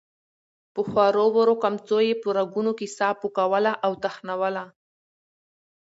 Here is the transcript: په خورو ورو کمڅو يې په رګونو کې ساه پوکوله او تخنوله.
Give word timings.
په 0.73 0.81
خورو 0.89 1.25
ورو 1.35 1.53
کمڅو 1.63 1.99
يې 2.07 2.13
په 2.21 2.29
رګونو 2.37 2.71
کې 2.79 2.87
ساه 2.97 3.13
پوکوله 3.21 3.71
او 3.85 3.91
تخنوله. 4.03 4.65